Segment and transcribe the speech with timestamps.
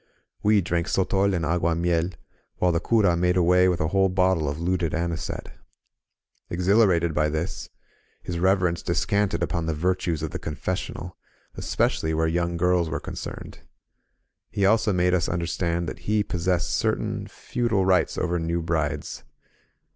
[0.41, 2.15] We drank sotol and agtuimiel,
[2.55, 5.53] while ihe cura made away with a whole bottle of looted anisette.
[6.49, 7.69] Exhilarated by this.
[8.23, 11.17] His Reverence descanted upon the virtues of the confessional,
[11.53, 13.59] especially where young girls were concerned.
[14.49, 19.23] He also made us understand that he possessed certain feudal rights over new brides.